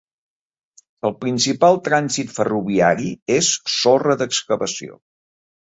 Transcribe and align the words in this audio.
El 1.09 1.13
principal 1.25 1.77
trànsit 1.89 2.33
ferroviari 2.39 3.13
és 3.39 3.53
sorra 3.79 4.19
d'excavació. 4.25 5.01